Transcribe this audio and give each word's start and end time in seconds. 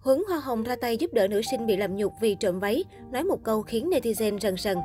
Huấn 0.00 0.22
Hoa 0.28 0.40
Hồng 0.40 0.62
ra 0.62 0.76
tay 0.76 0.96
giúp 0.96 1.12
đỡ 1.14 1.28
nữ 1.28 1.42
sinh 1.42 1.66
bị 1.66 1.76
làm 1.76 1.96
nhục 1.96 2.12
vì 2.20 2.34
trộm 2.34 2.60
váy, 2.60 2.84
nói 3.12 3.24
một 3.24 3.42
câu 3.42 3.62
khiến 3.62 3.90
netizen 3.90 4.38
rần 4.38 4.56
rần. 4.56 4.78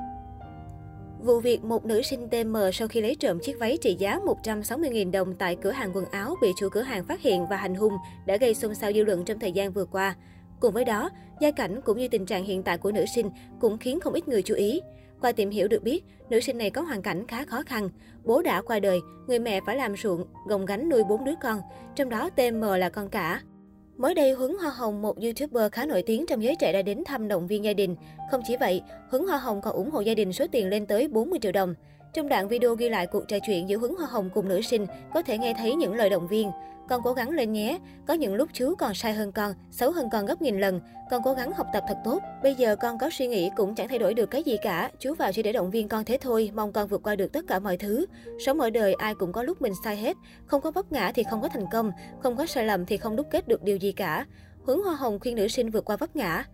Vụ 1.19 1.39
việc 1.39 1.63
một 1.63 1.85
nữ 1.85 2.01
sinh 2.01 2.29
TM 2.29 2.55
sau 2.73 2.87
khi 2.87 3.01
lấy 3.01 3.15
trộm 3.15 3.39
chiếc 3.39 3.59
váy 3.59 3.77
trị 3.81 3.95
giá 3.99 4.19
160.000 4.43 5.11
đồng 5.11 5.35
tại 5.35 5.57
cửa 5.61 5.71
hàng 5.71 5.91
quần 5.93 6.05
áo 6.05 6.35
bị 6.41 6.51
chủ 6.57 6.69
cửa 6.69 6.81
hàng 6.81 7.05
phát 7.05 7.21
hiện 7.21 7.45
và 7.49 7.55
hành 7.55 7.75
hung 7.75 7.93
đã 8.25 8.37
gây 8.37 8.53
xôn 8.53 8.75
xao 8.75 8.93
dư 8.93 9.03
luận 9.03 9.25
trong 9.25 9.39
thời 9.39 9.51
gian 9.51 9.73
vừa 9.73 9.85
qua. 9.85 10.15
Cùng 10.59 10.73
với 10.73 10.85
đó, 10.85 11.09
gia 11.41 11.51
cảnh 11.51 11.81
cũng 11.81 11.97
như 11.97 12.07
tình 12.07 12.25
trạng 12.25 12.45
hiện 12.45 12.63
tại 12.63 12.77
của 12.77 12.91
nữ 12.91 13.05
sinh 13.15 13.29
cũng 13.59 13.77
khiến 13.77 13.99
không 13.99 14.13
ít 14.13 14.27
người 14.27 14.41
chú 14.41 14.55
ý. 14.55 14.81
Qua 15.21 15.31
tìm 15.31 15.49
hiểu 15.49 15.67
được 15.67 15.83
biết, 15.83 16.03
nữ 16.29 16.39
sinh 16.39 16.57
này 16.57 16.69
có 16.69 16.81
hoàn 16.81 17.01
cảnh 17.01 17.27
khá 17.27 17.45
khó 17.45 17.63
khăn. 17.65 17.89
Bố 18.23 18.41
đã 18.41 18.61
qua 18.61 18.79
đời, 18.79 18.99
người 19.27 19.39
mẹ 19.39 19.61
phải 19.65 19.75
làm 19.75 19.97
ruộng, 19.97 20.25
gồng 20.47 20.65
gánh 20.65 20.89
nuôi 20.89 21.03
bốn 21.03 21.23
đứa 21.23 21.35
con, 21.41 21.61
trong 21.95 22.09
đó 22.09 22.29
TM 22.29 22.61
là 22.61 22.89
con 22.89 23.09
cả. 23.09 23.41
Mới 23.97 24.13
đây, 24.13 24.31
Huấn 24.31 24.55
Hoa 24.61 24.71
Hồng, 24.71 25.01
một 25.01 25.15
YouTuber 25.21 25.71
khá 25.71 25.85
nổi 25.85 26.03
tiếng 26.05 26.25
trong 26.25 26.43
giới 26.43 26.55
trẻ 26.59 26.73
đã 26.73 26.81
đến 26.81 27.03
thăm 27.05 27.27
động 27.27 27.47
viên 27.47 27.63
gia 27.63 27.73
đình. 27.73 27.95
Không 28.31 28.41
chỉ 28.47 28.55
vậy, 28.59 28.81
Huấn 29.09 29.23
Hoa 29.27 29.37
Hồng 29.37 29.61
còn 29.61 29.73
ủng 29.73 29.91
hộ 29.91 30.01
gia 30.01 30.13
đình 30.13 30.33
số 30.33 30.45
tiền 30.51 30.69
lên 30.69 30.85
tới 30.85 31.07
40 31.07 31.39
triệu 31.41 31.51
đồng. 31.51 31.75
Trong 32.15 32.29
đoạn 32.29 32.47
video 32.47 32.75
ghi 32.75 32.89
lại 32.89 33.07
cuộc 33.07 33.27
trò 33.27 33.37
chuyện 33.45 33.69
giữa 33.69 33.77
Huấn 33.77 33.91
Hoa 33.97 34.07
Hồng 34.07 34.29
cùng 34.33 34.47
nữ 34.47 34.61
sinh, 34.61 34.85
có 35.13 35.21
thể 35.21 35.37
nghe 35.37 35.53
thấy 35.57 35.75
những 35.75 35.95
lời 35.95 36.09
động 36.09 36.27
viên. 36.27 36.51
Con 36.89 37.01
cố 37.03 37.13
gắng 37.13 37.29
lên 37.29 37.53
nhé, 37.53 37.79
có 38.07 38.13
những 38.13 38.35
lúc 38.35 38.49
chú 38.53 38.75
còn 38.75 38.93
sai 38.93 39.13
hơn 39.13 39.31
con, 39.31 39.53
xấu 39.71 39.91
hơn 39.91 40.09
con 40.11 40.25
gấp 40.25 40.41
nghìn 40.41 40.59
lần. 40.59 40.79
Con 41.11 41.21
cố 41.23 41.33
gắng 41.33 41.51
học 41.51 41.67
tập 41.73 41.83
thật 41.87 41.97
tốt. 42.03 42.19
Bây 42.43 42.55
giờ 42.55 42.75
con 42.75 42.97
có 42.97 43.09
suy 43.09 43.27
nghĩ 43.27 43.49
cũng 43.55 43.75
chẳng 43.75 43.87
thay 43.87 43.99
đổi 43.99 44.13
được 44.13 44.25
cái 44.25 44.43
gì 44.43 44.57
cả. 44.61 44.91
Chú 44.99 45.13
vào 45.13 45.33
chỉ 45.33 45.43
để 45.43 45.51
động 45.51 45.71
viên 45.71 45.87
con 45.87 46.05
thế 46.05 46.17
thôi, 46.21 46.51
mong 46.55 46.73
con 46.73 46.87
vượt 46.87 47.03
qua 47.03 47.15
được 47.15 47.33
tất 47.33 47.45
cả 47.47 47.59
mọi 47.59 47.77
thứ. 47.77 48.05
Sống 48.45 48.59
ở 48.59 48.69
đời 48.69 48.93
ai 48.93 49.15
cũng 49.15 49.31
có 49.31 49.43
lúc 49.43 49.61
mình 49.61 49.73
sai 49.83 49.97
hết. 49.97 50.17
Không 50.45 50.61
có 50.61 50.71
vấp 50.71 50.91
ngã 50.91 51.11
thì 51.15 51.23
không 51.23 51.41
có 51.41 51.47
thành 51.47 51.65
công, 51.71 51.91
không 52.19 52.35
có 52.35 52.45
sai 52.45 52.65
lầm 52.65 52.85
thì 52.85 52.97
không 52.97 53.15
đúc 53.15 53.27
kết 53.31 53.47
được 53.47 53.63
điều 53.63 53.77
gì 53.77 53.91
cả. 53.91 54.25
Huấn 54.63 54.79
Hoa 54.85 54.95
Hồng 54.95 55.19
khuyên 55.19 55.35
nữ 55.35 55.47
sinh 55.47 55.69
vượt 55.69 55.85
qua 55.85 55.97
vấp 55.97 56.15
ngã. 56.15 56.45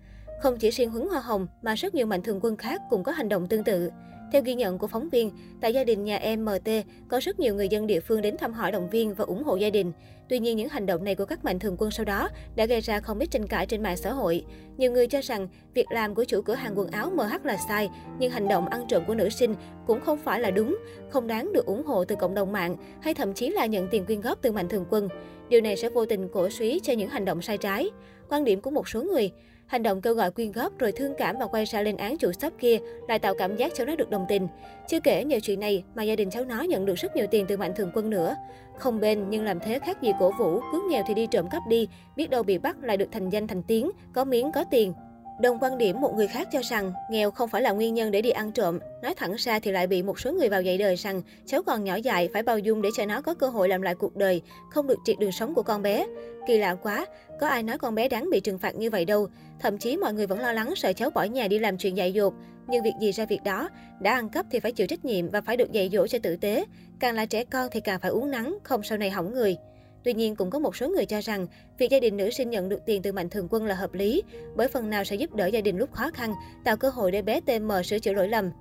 Không 0.41 0.57
chỉ 0.57 0.69
riêng 0.69 0.89
Huấn 0.89 1.07
Hoa 1.07 1.19
Hồng 1.19 1.47
mà 1.61 1.75
rất 1.75 1.95
nhiều 1.95 2.05
mạnh 2.05 2.21
thường 2.21 2.39
quân 2.41 2.57
khác 2.57 2.81
cũng 2.89 3.03
có 3.03 3.11
hành 3.11 3.29
động 3.29 3.47
tương 3.47 3.63
tự. 3.63 3.89
Theo 4.31 4.41
ghi 4.41 4.53
nhận 4.53 4.77
của 4.77 4.87
phóng 4.87 5.09
viên, 5.09 5.31
tại 5.61 5.73
gia 5.73 5.83
đình 5.83 6.03
nhà 6.03 6.17
em 6.17 6.45
MT 6.45 6.69
có 7.07 7.19
rất 7.19 7.39
nhiều 7.39 7.55
người 7.55 7.69
dân 7.69 7.87
địa 7.87 7.99
phương 7.99 8.21
đến 8.21 8.37
thăm 8.37 8.53
hỏi 8.53 8.71
động 8.71 8.89
viên 8.89 9.13
và 9.13 9.25
ủng 9.25 9.43
hộ 9.43 9.55
gia 9.55 9.69
đình. 9.69 9.91
Tuy 10.29 10.39
nhiên, 10.39 10.57
những 10.57 10.69
hành 10.69 10.85
động 10.85 11.03
này 11.03 11.15
của 11.15 11.25
các 11.25 11.45
mạnh 11.45 11.59
thường 11.59 11.75
quân 11.79 11.91
sau 11.91 12.05
đó 12.05 12.29
đã 12.55 12.65
gây 12.65 12.81
ra 12.81 12.99
không 12.99 13.19
ít 13.19 13.31
tranh 13.31 13.47
cãi 13.47 13.65
trên 13.65 13.83
mạng 13.83 13.97
xã 13.97 14.11
hội. 14.11 14.45
Nhiều 14.77 14.91
người 14.91 15.07
cho 15.07 15.19
rằng 15.21 15.47
việc 15.73 15.85
làm 15.91 16.15
của 16.15 16.23
chủ 16.23 16.41
cửa 16.41 16.53
hàng 16.53 16.77
quần 16.77 16.87
áo 16.87 17.09
MH 17.09 17.45
là 17.45 17.57
sai, 17.67 17.89
nhưng 18.19 18.31
hành 18.31 18.47
động 18.47 18.67
ăn 18.67 18.85
trộm 18.87 19.03
của 19.07 19.15
nữ 19.15 19.29
sinh 19.29 19.55
cũng 19.87 20.01
không 20.01 20.17
phải 20.17 20.39
là 20.39 20.51
đúng, 20.51 20.77
không 21.09 21.27
đáng 21.27 21.53
được 21.53 21.65
ủng 21.65 21.85
hộ 21.85 22.05
từ 22.05 22.15
cộng 22.15 22.33
đồng 22.33 22.51
mạng 22.51 22.75
hay 23.01 23.13
thậm 23.13 23.33
chí 23.33 23.49
là 23.49 23.65
nhận 23.65 23.87
tiền 23.91 24.05
quyên 24.05 24.21
góp 24.21 24.41
từ 24.41 24.51
mạnh 24.51 24.69
thường 24.69 24.85
quân. 24.89 25.09
Điều 25.49 25.61
này 25.61 25.77
sẽ 25.77 25.89
vô 25.89 26.05
tình 26.05 26.29
cổ 26.29 26.49
suý 26.49 26.79
cho 26.83 26.93
những 26.93 27.09
hành 27.09 27.25
động 27.25 27.41
sai 27.41 27.57
trái. 27.57 27.89
Quan 28.29 28.43
điểm 28.43 28.61
của 28.61 28.71
một 28.71 28.89
số 28.89 29.03
người, 29.03 29.31
Hành 29.71 29.83
động 29.83 30.01
kêu 30.01 30.13
gọi 30.13 30.31
quyên 30.31 30.51
góp 30.51 30.79
rồi 30.79 30.91
thương 30.91 31.13
cảm 31.17 31.37
và 31.39 31.45
quay 31.45 31.65
ra 31.65 31.81
lên 31.81 31.97
án 31.97 32.17
chủ 32.17 32.31
shop 32.31 32.53
kia 32.59 32.77
lại 33.07 33.19
tạo 33.19 33.33
cảm 33.37 33.55
giác 33.55 33.71
cháu 33.75 33.87
nó 33.87 33.95
được 33.95 34.09
đồng 34.09 34.25
tình. 34.29 34.47
Chưa 34.87 34.99
kể 34.99 35.23
nhờ 35.23 35.39
chuyện 35.43 35.59
này 35.59 35.83
mà 35.95 36.03
gia 36.03 36.15
đình 36.15 36.29
cháu 36.29 36.45
nó 36.45 36.61
nhận 36.61 36.85
được 36.85 36.95
rất 36.95 37.15
nhiều 37.15 37.25
tiền 37.31 37.45
từ 37.47 37.57
mạnh 37.57 37.71
thường 37.75 37.91
quân 37.93 38.09
nữa. 38.09 38.35
Không 38.77 38.99
bên 38.99 39.29
nhưng 39.29 39.43
làm 39.43 39.59
thế 39.59 39.79
khác 39.79 40.01
gì 40.01 40.11
cổ 40.19 40.31
vũ, 40.39 40.59
cứ 40.71 40.87
nghèo 40.89 41.03
thì 41.07 41.13
đi 41.13 41.27
trộm 41.27 41.49
cắp 41.49 41.61
đi, 41.67 41.87
biết 42.15 42.29
đâu 42.29 42.43
bị 42.43 42.57
bắt 42.57 42.75
lại 42.83 42.97
được 42.97 43.09
thành 43.11 43.29
danh 43.29 43.47
thành 43.47 43.63
tiếng, 43.63 43.91
có 44.13 44.25
miếng 44.25 44.51
có 44.51 44.63
tiền. 44.71 44.93
Đồng 45.41 45.57
quan 45.61 45.77
điểm 45.77 46.01
một 46.01 46.13
người 46.15 46.27
khác 46.27 46.47
cho 46.51 46.59
rằng 46.63 46.93
nghèo 47.09 47.31
không 47.31 47.49
phải 47.49 47.61
là 47.61 47.71
nguyên 47.71 47.93
nhân 47.93 48.11
để 48.11 48.21
đi 48.21 48.29
ăn 48.29 48.51
trộm. 48.51 48.79
Nói 49.01 49.15
thẳng 49.15 49.35
ra 49.37 49.59
thì 49.59 49.71
lại 49.71 49.87
bị 49.87 50.03
một 50.03 50.19
số 50.19 50.31
người 50.33 50.49
vào 50.49 50.61
dạy 50.61 50.77
đời 50.77 50.95
rằng 50.95 51.21
cháu 51.45 51.63
còn 51.63 51.83
nhỏ 51.83 51.95
dại 51.95 52.29
phải 52.33 52.43
bao 52.43 52.59
dung 52.59 52.81
để 52.81 52.89
cho 52.97 53.05
nó 53.05 53.21
có 53.21 53.33
cơ 53.33 53.47
hội 53.47 53.69
làm 53.69 53.81
lại 53.81 53.95
cuộc 53.95 54.15
đời, 54.15 54.41
không 54.69 54.87
được 54.87 54.97
triệt 55.05 55.19
đường 55.19 55.31
sống 55.31 55.53
của 55.53 55.63
con 55.63 55.81
bé. 55.81 56.07
Kỳ 56.47 56.57
lạ 56.57 56.75
quá, 56.75 57.05
có 57.39 57.47
ai 57.47 57.63
nói 57.63 57.77
con 57.77 57.95
bé 57.95 58.07
đáng 58.07 58.29
bị 58.31 58.39
trừng 58.39 58.57
phạt 58.57 58.75
như 58.75 58.89
vậy 58.89 59.05
đâu. 59.05 59.27
Thậm 59.59 59.77
chí 59.77 59.97
mọi 59.97 60.13
người 60.13 60.27
vẫn 60.27 60.39
lo 60.39 60.51
lắng 60.51 60.73
sợ 60.75 60.93
cháu 60.93 61.09
bỏ 61.09 61.23
nhà 61.23 61.47
đi 61.47 61.59
làm 61.59 61.77
chuyện 61.77 61.97
dạy 61.97 62.13
dột. 62.13 62.33
Nhưng 62.67 62.83
việc 62.83 62.93
gì 62.99 63.11
ra 63.11 63.25
việc 63.25 63.43
đó, 63.43 63.69
đã 63.99 64.13
ăn 64.13 64.29
cắp 64.29 64.45
thì 64.51 64.59
phải 64.59 64.71
chịu 64.71 64.87
trách 64.87 65.05
nhiệm 65.05 65.29
và 65.29 65.41
phải 65.41 65.57
được 65.57 65.71
dạy 65.71 65.89
dỗ 65.93 66.07
cho 66.07 66.19
tử 66.23 66.35
tế. 66.35 66.65
Càng 66.99 67.15
là 67.15 67.25
trẻ 67.25 67.43
con 67.43 67.67
thì 67.71 67.79
càng 67.79 67.99
phải 67.99 68.11
uống 68.11 68.31
nắng, 68.31 68.57
không 68.63 68.83
sau 68.83 68.97
này 68.97 69.09
hỏng 69.09 69.33
người. 69.33 69.57
Tuy 70.03 70.13
nhiên, 70.13 70.35
cũng 70.35 70.49
có 70.49 70.59
một 70.59 70.75
số 70.75 70.89
người 70.89 71.05
cho 71.05 71.21
rằng 71.21 71.47
việc 71.77 71.91
gia 71.91 71.99
đình 71.99 72.17
nữ 72.17 72.29
sinh 72.29 72.49
nhận 72.49 72.69
được 72.69 72.85
tiền 72.85 73.01
từ 73.01 73.11
mạnh 73.11 73.29
thường 73.29 73.47
quân 73.51 73.65
là 73.65 73.75
hợp 73.75 73.93
lý, 73.93 74.23
bởi 74.55 74.67
phần 74.67 74.89
nào 74.89 75.03
sẽ 75.03 75.15
giúp 75.15 75.33
đỡ 75.35 75.45
gia 75.45 75.61
đình 75.61 75.77
lúc 75.77 75.93
khó 75.93 76.11
khăn, 76.13 76.33
tạo 76.63 76.77
cơ 76.77 76.89
hội 76.89 77.11
để 77.11 77.21
bé 77.21 77.41
TM 77.41 77.71
sửa 77.85 77.99
chữa 77.99 78.13
lỗi 78.13 78.27
lầm. 78.27 78.51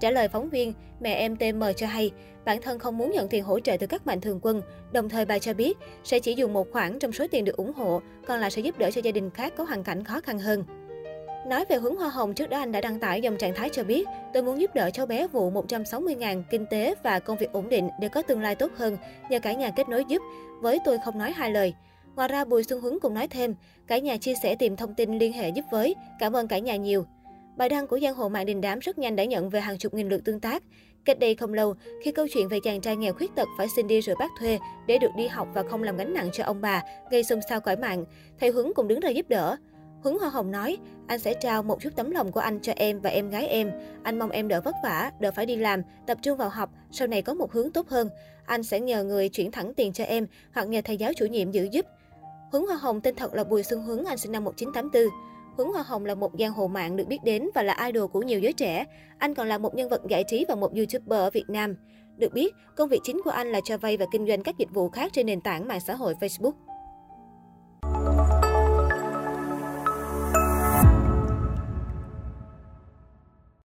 Trả 0.00 0.10
lời 0.10 0.28
phóng 0.28 0.50
viên, 0.50 0.72
mẹ 1.00 1.14
em 1.14 1.36
TM 1.36 1.62
cho 1.76 1.86
hay, 1.86 2.10
bản 2.44 2.62
thân 2.62 2.78
không 2.78 2.98
muốn 2.98 3.10
nhận 3.12 3.28
tiền 3.28 3.44
hỗ 3.44 3.60
trợ 3.60 3.76
từ 3.80 3.86
các 3.86 4.06
mạnh 4.06 4.20
thường 4.20 4.40
quân, 4.42 4.62
đồng 4.92 5.08
thời 5.08 5.24
bà 5.24 5.38
cho 5.38 5.54
biết 5.54 5.78
sẽ 6.04 6.18
chỉ 6.18 6.34
dùng 6.34 6.52
một 6.52 6.72
khoản 6.72 6.98
trong 6.98 7.12
số 7.12 7.26
tiền 7.30 7.44
được 7.44 7.56
ủng 7.56 7.72
hộ, 7.72 8.02
còn 8.26 8.40
lại 8.40 8.50
sẽ 8.50 8.62
giúp 8.62 8.78
đỡ 8.78 8.90
cho 8.90 9.00
gia 9.00 9.12
đình 9.12 9.30
khác 9.30 9.52
có 9.56 9.64
hoàn 9.64 9.84
cảnh 9.84 10.04
khó 10.04 10.20
khăn 10.20 10.38
hơn. 10.38 10.64
Nói 11.50 11.64
về 11.68 11.76
hướng 11.76 11.96
hoa 11.96 12.08
hồng, 12.08 12.34
trước 12.34 12.50
đó 12.50 12.58
anh 12.58 12.72
đã 12.72 12.80
đăng 12.80 13.00
tải 13.00 13.22
dòng 13.22 13.36
trạng 13.36 13.54
thái 13.54 13.68
cho 13.72 13.84
biết, 13.84 14.06
tôi 14.32 14.42
muốn 14.42 14.60
giúp 14.60 14.74
đỡ 14.74 14.90
cháu 14.90 15.06
bé 15.06 15.26
vụ 15.26 15.50
160.000 15.50 16.42
kinh 16.50 16.66
tế 16.66 16.94
và 17.02 17.18
công 17.18 17.36
việc 17.38 17.52
ổn 17.52 17.68
định 17.68 17.88
để 18.00 18.08
có 18.08 18.22
tương 18.22 18.40
lai 18.40 18.54
tốt 18.54 18.70
hơn, 18.76 18.96
nhờ 19.30 19.38
cả 19.38 19.52
nhà 19.52 19.70
kết 19.70 19.88
nối 19.88 20.04
giúp. 20.08 20.22
Với 20.60 20.78
tôi 20.84 20.98
không 21.04 21.18
nói 21.18 21.32
hai 21.32 21.50
lời. 21.50 21.74
Ngoài 22.16 22.28
ra, 22.28 22.44
Bùi 22.44 22.62
Xuân 22.64 22.80
Huấn 22.80 22.98
cũng 23.00 23.14
nói 23.14 23.28
thêm, 23.28 23.54
cả 23.86 23.98
nhà 23.98 24.16
chia 24.16 24.34
sẻ 24.42 24.54
tìm 24.54 24.76
thông 24.76 24.94
tin 24.94 25.18
liên 25.18 25.32
hệ 25.32 25.48
giúp 25.48 25.64
với. 25.70 25.94
Cảm 26.18 26.36
ơn 26.36 26.48
cả 26.48 26.58
nhà 26.58 26.76
nhiều. 26.76 27.06
Bài 27.56 27.68
đăng 27.68 27.86
của 27.86 28.00
giang 28.00 28.14
hồ 28.14 28.28
mạng 28.28 28.46
đình 28.46 28.60
đám 28.60 28.78
rất 28.78 28.98
nhanh 28.98 29.16
đã 29.16 29.24
nhận 29.24 29.50
về 29.50 29.60
hàng 29.60 29.78
chục 29.78 29.94
nghìn 29.94 30.08
lượt 30.08 30.24
tương 30.24 30.40
tác. 30.40 30.62
Cách 31.04 31.18
đây 31.18 31.34
không 31.34 31.54
lâu, 31.54 31.74
khi 32.02 32.12
câu 32.12 32.26
chuyện 32.34 32.48
về 32.48 32.58
chàng 32.64 32.80
trai 32.80 32.96
nghèo 32.96 33.12
khuyết 33.12 33.34
tật 33.34 33.48
phải 33.58 33.66
xin 33.76 33.86
đi 33.86 34.00
rồi 34.00 34.16
bác 34.18 34.30
thuê 34.38 34.58
để 34.86 34.98
được 34.98 35.10
đi 35.16 35.26
học 35.26 35.48
và 35.54 35.62
không 35.62 35.82
làm 35.82 35.96
gánh 35.96 36.14
nặng 36.14 36.30
cho 36.32 36.44
ông 36.44 36.60
bà, 36.60 36.82
gây 37.10 37.24
xôn 37.24 37.40
xao 37.48 37.60
cõi 37.60 37.76
mạng, 37.76 38.04
thầy 38.40 38.50
Huấn 38.50 38.72
cũng 38.74 38.88
đứng 38.88 39.00
ra 39.00 39.10
giúp 39.10 39.28
đỡ. 39.28 39.56
Huấn 40.02 40.18
Hoa 40.20 40.28
Hồng 40.28 40.50
nói, 40.50 40.78
anh 41.06 41.18
sẽ 41.18 41.34
trao 41.34 41.62
một 41.62 41.80
chút 41.80 41.90
tấm 41.96 42.10
lòng 42.10 42.32
của 42.32 42.40
anh 42.40 42.60
cho 42.62 42.72
em 42.76 43.00
và 43.00 43.10
em 43.10 43.30
gái 43.30 43.46
em. 43.46 43.70
Anh 44.02 44.18
mong 44.18 44.30
em 44.30 44.48
đỡ 44.48 44.60
vất 44.60 44.74
vả, 44.84 45.12
đỡ 45.20 45.30
phải 45.30 45.46
đi 45.46 45.56
làm, 45.56 45.82
tập 46.06 46.18
trung 46.22 46.38
vào 46.38 46.48
học, 46.48 46.70
sau 46.90 47.08
này 47.08 47.22
có 47.22 47.34
một 47.34 47.52
hướng 47.52 47.70
tốt 47.70 47.88
hơn. 47.88 48.08
Anh 48.46 48.62
sẽ 48.62 48.80
nhờ 48.80 49.04
người 49.04 49.28
chuyển 49.28 49.52
thẳng 49.52 49.74
tiền 49.74 49.92
cho 49.92 50.04
em 50.04 50.26
hoặc 50.54 50.68
nhờ 50.68 50.80
thầy 50.84 50.96
giáo 50.96 51.12
chủ 51.16 51.26
nhiệm 51.26 51.50
giữ 51.50 51.68
giúp. 51.72 51.86
Huấn 52.52 52.66
Hoa 52.66 52.76
Hồng 52.76 53.00
tên 53.00 53.14
thật 53.14 53.34
là 53.34 53.44
Bùi 53.44 53.62
Xuân 53.62 53.82
Huấn, 53.82 54.04
anh 54.04 54.18
sinh 54.18 54.32
năm 54.32 54.44
1984. 54.44 55.02
Huấn 55.56 55.68
Hoa 55.72 55.82
Hồng 55.82 56.06
là 56.06 56.14
một 56.14 56.32
giang 56.38 56.52
hồ 56.52 56.68
mạng 56.68 56.96
được 56.96 57.08
biết 57.08 57.18
đến 57.24 57.48
và 57.54 57.62
là 57.62 57.86
idol 57.86 58.10
của 58.10 58.22
nhiều 58.22 58.40
giới 58.40 58.52
trẻ. 58.52 58.84
Anh 59.18 59.34
còn 59.34 59.48
là 59.48 59.58
một 59.58 59.74
nhân 59.74 59.88
vật 59.88 60.02
giải 60.08 60.24
trí 60.24 60.44
và 60.48 60.54
một 60.54 60.74
YouTuber 60.74 61.18
ở 61.18 61.30
Việt 61.30 61.44
Nam. 61.48 61.76
Được 62.16 62.32
biết, 62.32 62.54
công 62.76 62.88
việc 62.88 63.00
chính 63.04 63.20
của 63.24 63.30
anh 63.30 63.52
là 63.52 63.60
cho 63.64 63.78
vay 63.78 63.96
và 63.96 64.06
kinh 64.12 64.26
doanh 64.26 64.42
các 64.42 64.58
dịch 64.58 64.70
vụ 64.74 64.88
khác 64.88 65.12
trên 65.12 65.26
nền 65.26 65.40
tảng 65.40 65.68
mạng 65.68 65.80
xã 65.86 65.94
hội 65.94 66.14
Facebook. 66.20 66.52